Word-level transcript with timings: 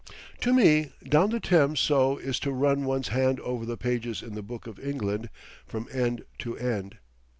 To 0.39 0.51
run 0.57 0.91
down 1.07 1.29
the 1.29 1.39
Thames 1.39 1.79
so 1.79 2.17
is 2.17 2.39
to 2.39 2.51
run 2.51 2.85
one's 2.85 3.09
hand 3.09 3.39
over 3.41 3.67
the 3.67 3.77
pages 3.77 4.23
in 4.23 4.33
the 4.33 4.41
book 4.41 4.65
of 4.65 4.79
England 4.79 5.29
from 5.67 5.87
end 5.91 6.25
to 6.39 6.57
end. 6.57 6.97